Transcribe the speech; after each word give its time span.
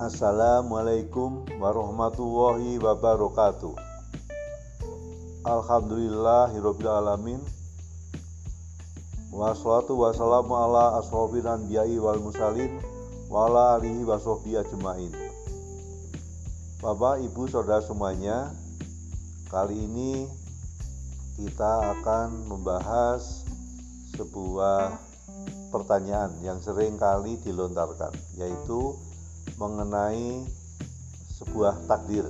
Assalamualaikum 0.00 1.44
warahmatullahi 1.60 2.80
wabarakatuh. 2.80 3.76
Alhamdulillahirrabbilalamin 5.44 7.36
Wassalatu 9.28 10.00
wassalamu 10.00 10.56
ala 10.56 10.96
ashabin 11.04 11.44
anbiya'i 11.44 12.00
wal 12.00 12.16
musalin 12.16 12.80
Wa 13.28 13.52
ala 13.52 13.76
alihi 13.76 14.00
wa 14.08 14.16
ajma'in. 14.16 15.12
Bapak, 16.80 17.20
Ibu, 17.20 17.52
Saudara 17.52 17.84
semuanya 17.84 18.56
Kali 19.52 19.84
ini 19.84 20.24
kita 21.36 22.00
akan 22.00 22.48
membahas 22.48 23.44
sebuah 24.16 24.96
pertanyaan 25.68 26.32
yang 26.40 26.56
sering 26.64 26.96
kali 26.96 27.36
dilontarkan 27.44 28.16
Yaitu 28.40 29.09
mengenai 29.60 30.48
sebuah 31.36 31.84
takdir 31.84 32.24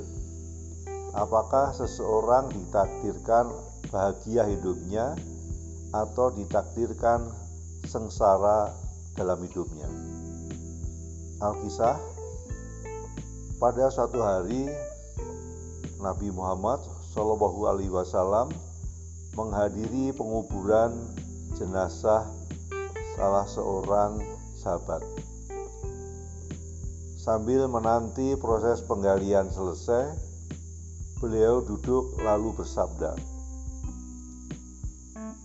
apakah 1.15 1.75
seseorang 1.75 2.51
ditakdirkan 2.55 3.51
bahagia 3.91 4.47
hidupnya 4.47 5.19
atau 5.91 6.31
ditakdirkan 6.31 7.27
sengsara 7.87 8.71
dalam 9.19 9.43
hidupnya. 9.43 9.91
Alkisah 11.43 11.99
pada 13.59 13.91
suatu 13.91 14.23
hari 14.23 14.71
Nabi 15.99 16.31
Muhammad 16.31 16.81
Shallallahu 17.11 17.61
Alaihi 17.67 17.93
Wasallam 17.93 18.55
menghadiri 19.35 20.15
penguburan 20.15 20.95
jenazah 21.59 22.31
salah 23.19 23.47
seorang 23.51 24.23
sahabat. 24.63 25.03
Sambil 27.31 27.71
menanti 27.71 28.35
proses 28.35 28.83
penggalian 28.83 29.55
selesai, 29.55 30.19
Beliau 31.23 31.63
duduk 31.63 32.19
lalu 32.27 32.51
bersabda, 32.59 33.15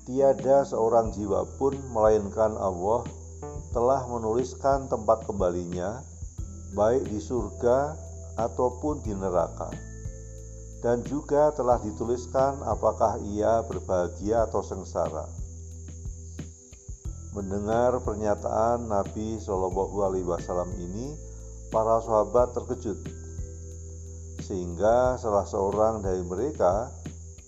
Tiada 0.10 0.66
seorang 0.66 1.14
jiwa 1.14 1.46
pun 1.62 1.78
melainkan 1.94 2.58
Allah 2.58 3.06
telah 3.70 4.02
menuliskan 4.10 4.90
tempat 4.90 5.30
kembalinya 5.30 6.02
baik 6.74 7.06
di 7.06 7.22
surga 7.22 7.94
ataupun 8.42 9.06
di 9.06 9.14
neraka. 9.14 9.70
Dan 10.82 11.06
juga 11.06 11.54
telah 11.54 11.78
dituliskan 11.86 12.66
apakah 12.66 13.22
ia 13.30 13.62
berbahagia 13.62 14.50
atau 14.50 14.66
sengsara. 14.66 15.30
Mendengar 17.38 18.02
pernyataan 18.02 18.90
Nabi 18.90 19.38
Shallallahu 19.38 20.02
Alaihi 20.02 20.26
Wasallam 20.26 20.74
ini, 20.82 21.35
para 21.74 22.02
sahabat 22.02 22.54
terkejut 22.54 22.98
sehingga 24.46 25.18
salah 25.18 25.42
seorang 25.50 26.06
dari 26.06 26.22
mereka 26.22 26.94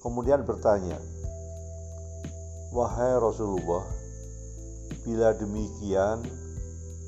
kemudian 0.02 0.42
bertanya, 0.42 0.98
"Wahai 2.74 3.22
Rasulullah, 3.22 3.86
bila 5.06 5.30
demikian, 5.38 6.26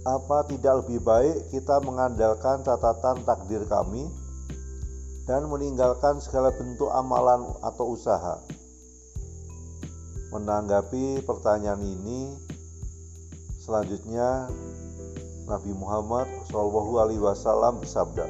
apa 0.06 0.46
tidak 0.46 0.86
lebih 0.86 1.02
baik 1.02 1.38
kita 1.50 1.82
mengandalkan 1.82 2.62
catatan 2.62 3.26
takdir 3.26 3.66
kami 3.66 4.08
dan 5.26 5.50
meninggalkan 5.50 6.22
segala 6.22 6.54
bentuk 6.54 6.94
amalan 6.94 7.50
atau 7.66 7.98
usaha?" 7.98 8.38
Menanggapi 10.30 11.26
pertanyaan 11.26 11.82
ini, 11.82 12.38
selanjutnya 13.66 14.46
Nabi 15.50 15.74
Muhammad 15.74 16.30
SAW 16.54 17.82
bersabda, 17.82 18.30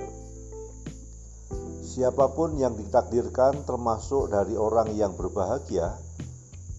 Siapa 1.83 2.31
pun 2.31 2.55
yang 2.55 2.79
ditakdirkan 2.79 3.67
termasuk 3.67 4.31
dari 4.31 4.55
orang 4.55 4.95
yang 4.95 5.19
berbahagia, 5.19 5.99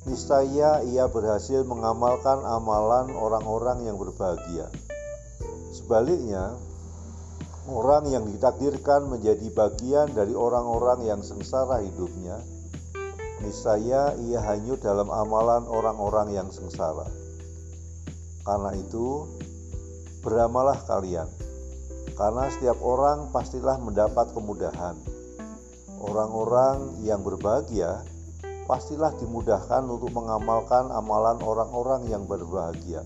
niscaya 0.08 0.80
ia 0.80 1.04
berhasil 1.12 1.60
mengamalkan 1.68 2.40
amalan 2.40 3.12
orang-orang 3.12 3.84
yang 3.84 4.00
berbahagia. 4.00 4.72
Sebaliknya, 5.76 6.56
orang 7.68 8.08
yang 8.08 8.24
ditakdirkan 8.24 9.12
menjadi 9.12 9.44
bagian 9.52 10.08
dari 10.16 10.32
orang-orang 10.32 11.04
yang 11.04 11.20
sengsara 11.20 11.84
hidupnya, 11.84 12.40
niscaya 13.44 14.16
ia 14.16 14.40
hanyut 14.40 14.80
dalam 14.80 15.12
amalan 15.12 15.68
orang-orang 15.68 16.32
yang 16.32 16.48
sengsara. 16.48 17.04
Karena 18.40 18.72
itu, 18.72 19.28
beramalah 20.20 20.80
kalian 20.84 21.28
karena 22.20 22.52
setiap 22.52 22.76
orang 22.84 23.32
pastilah 23.32 23.80
mendapat 23.80 24.28
kemudahan. 24.36 24.92
Orang-orang 26.00 27.00
yang 27.04 27.24
berbahagia 27.24 28.04
pastilah 28.68 29.12
dimudahkan 29.16 29.84
untuk 29.88 30.12
mengamalkan 30.12 30.92
amalan 30.92 31.40
orang-orang 31.40 32.08
yang 32.08 32.24
berbahagia. 32.28 33.04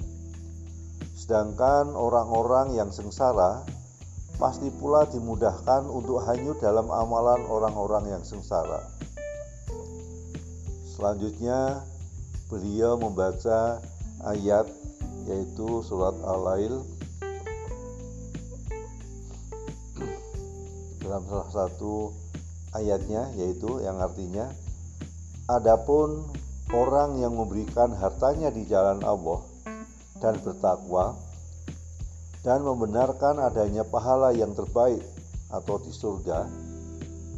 Sedangkan 1.14 1.94
orang-orang 1.94 2.74
yang 2.74 2.90
sengsara 2.90 3.62
pasti 4.34 4.66
pula 4.82 5.06
dimudahkan 5.06 5.86
untuk 5.86 6.18
hanyut 6.26 6.58
dalam 6.58 6.90
amalan 6.90 7.42
orang-orang 7.46 8.18
yang 8.18 8.22
sengsara. 8.26 8.82
Selanjutnya, 10.94 11.86
beliau 12.50 12.98
membaca 12.98 13.78
ayat 14.26 14.66
yaitu 15.26 15.82
surat 15.82 16.14
Al-Lail 16.22 16.82
dalam 21.14 21.30
salah 21.30 21.70
satu 21.70 22.10
ayatnya 22.74 23.30
yaitu 23.38 23.78
yang 23.86 24.02
artinya 24.02 24.50
adapun 25.46 26.26
orang 26.74 27.22
yang 27.22 27.38
memberikan 27.38 27.94
hartanya 27.94 28.50
di 28.50 28.66
jalan 28.66 28.98
Allah 29.06 29.38
dan 30.18 30.34
bertakwa 30.42 31.14
dan 32.42 32.66
membenarkan 32.66 33.46
adanya 33.46 33.86
pahala 33.86 34.34
yang 34.34 34.58
terbaik 34.58 35.06
atau 35.54 35.78
di 35.78 35.94
surga 35.94 36.50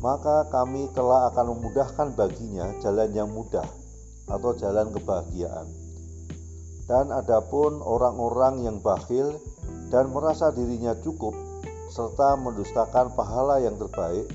maka 0.00 0.48
kami 0.48 0.88
kelak 0.96 1.36
akan 1.36 1.60
memudahkan 1.60 2.16
baginya 2.16 2.72
jalan 2.80 3.12
yang 3.12 3.28
mudah 3.28 3.68
atau 4.24 4.56
jalan 4.56 4.88
kebahagiaan. 4.88 5.68
Dan 6.88 7.12
adapun 7.12 7.84
orang-orang 7.84 8.64
yang 8.64 8.80
bakhil 8.80 9.36
dan 9.92 10.08
merasa 10.12 10.48
dirinya 10.54 10.94
cukup 11.00 11.45
serta 11.90 12.34
mendustakan 12.38 13.14
pahala 13.14 13.62
yang 13.62 13.78
terbaik, 13.78 14.26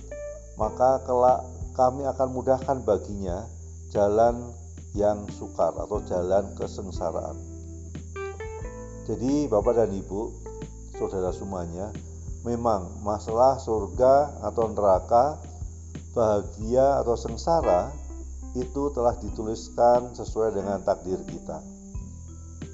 maka 0.56 1.04
kelak 1.04 1.44
kami 1.76 2.04
akan 2.08 2.30
mudahkan 2.32 2.78
baginya 2.84 3.48
jalan 3.92 4.52
yang 4.92 5.24
sukar 5.32 5.72
atau 5.76 6.04
jalan 6.04 6.52
kesengsaraan. 6.60 7.36
Jadi, 9.08 9.48
Bapak 9.48 9.76
dan 9.76 9.92
Ibu, 9.92 10.22
saudara 11.00 11.32
semuanya, 11.32 11.92
memang 12.44 13.02
masalah 13.02 13.58
surga 13.60 14.44
atau 14.46 14.72
neraka, 14.72 15.40
bahagia 16.12 17.00
atau 17.00 17.16
sengsara 17.16 17.92
itu 18.52 18.92
telah 18.92 19.16
dituliskan 19.24 20.12
sesuai 20.12 20.60
dengan 20.60 20.84
takdir 20.84 21.20
kita. 21.24 21.64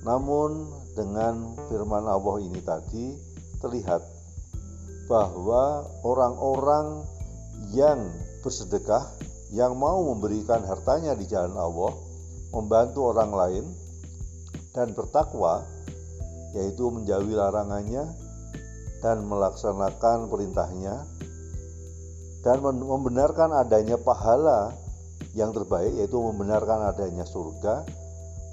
Namun, 0.01 0.65
dengan 0.97 1.53
firman 1.69 2.09
Allah 2.09 2.37
ini 2.41 2.57
tadi 2.65 3.13
terlihat 3.61 4.16
bahwa 5.07 5.87
orang-orang 6.03 7.03
yang 7.71 8.11
bersedekah 8.43 9.07
yang 9.55 9.79
mau 9.79 10.03
memberikan 10.13 10.59
hartanya 10.67 11.15
di 11.15 11.23
jalan 11.27 11.55
Allah, 11.55 11.95
membantu 12.51 13.15
orang 13.15 13.31
lain 13.31 13.65
dan 14.75 14.91
bertakwa 14.91 15.63
yaitu 16.55 16.87
menjauhi 16.91 17.35
larangannya 17.35 18.07
dan 19.03 19.23
melaksanakan 19.23 20.27
perintahnya 20.31 21.05
dan 22.41 22.57
membenarkan 22.63 23.51
adanya 23.51 23.99
pahala 23.99 24.71
yang 25.35 25.51
terbaik 25.53 25.91
yaitu 25.97 26.17
membenarkan 26.17 26.87
adanya 26.87 27.27
surga 27.27 27.83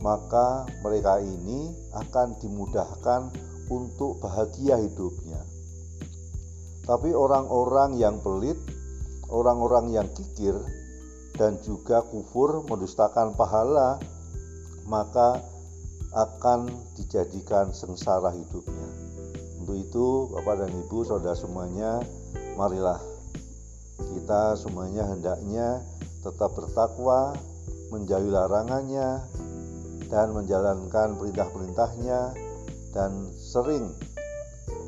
maka 0.02 0.68
mereka 0.82 1.22
ini 1.22 1.70
akan 1.94 2.34
dimudahkan 2.42 3.30
untuk 3.70 4.20
bahagia 4.20 4.76
hidupnya 4.76 5.53
tapi 6.84 7.16
orang-orang 7.16 7.96
yang 7.96 8.20
pelit, 8.20 8.56
orang-orang 9.32 9.92
yang 9.92 10.08
kikir, 10.12 10.52
dan 11.34 11.58
juga 11.64 12.04
kufur 12.04 12.62
mendustakan 12.68 13.34
pahala, 13.34 13.98
maka 14.86 15.40
akan 16.14 16.70
dijadikan 16.94 17.74
sengsara 17.74 18.30
hidupnya. 18.30 18.88
Untuk 19.64 19.76
itu, 19.80 20.06
Bapak 20.30 20.60
dan 20.60 20.70
Ibu, 20.70 21.08
saudara 21.08 21.34
semuanya, 21.34 22.04
marilah 22.54 23.00
kita 23.98 24.54
semuanya 24.60 25.08
hendaknya 25.08 25.82
tetap 26.20 26.52
bertakwa, 26.54 27.34
menjauhi 27.90 28.30
larangannya, 28.30 29.24
dan 30.12 30.36
menjalankan 30.36 31.16
perintah-perintahnya, 31.18 32.20
dan 32.94 33.32
sering 33.34 33.90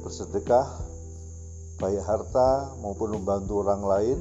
bersedekah 0.06 0.85
baik 1.76 2.00
harta 2.04 2.72
maupun 2.80 3.20
membantu 3.20 3.60
orang 3.64 3.82
lain 3.84 4.18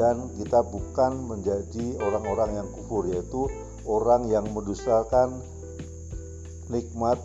dan 0.00 0.26
kita 0.40 0.64
bukan 0.66 1.28
menjadi 1.28 2.00
orang-orang 2.02 2.58
yang 2.58 2.68
kufur 2.72 3.06
yaitu 3.06 3.46
orang 3.86 4.26
yang 4.26 4.46
mendustakan 4.50 5.38
nikmat 6.72 7.20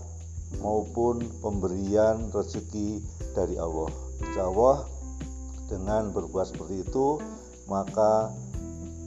maupun 0.59 1.23
pemberian 1.39 2.29
rezeki 2.33 3.01
dari 3.33 3.55
Allah. 3.57 3.89
Insya 4.21 4.49
Allah 4.49 4.77
dengan 5.67 6.11
berbuat 6.11 6.53
seperti 6.55 6.83
itu 6.85 7.21
maka 7.67 8.31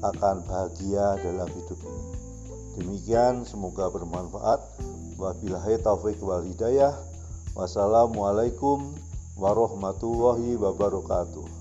akan 0.01 0.45
bahagia 0.49 1.21
dalam 1.21 1.49
hidup 1.49 1.79
ini. 1.85 2.05
Demikian 2.81 3.45
semoga 3.45 3.93
bermanfaat. 3.93 4.61
Wabillahi 5.21 5.77
taufik 5.85 6.17
wal 6.25 6.41
hidayah. 6.41 6.97
Wassalamualaikum 7.53 8.95
warahmatullahi 9.37 10.57
wabarakatuh. 10.57 11.60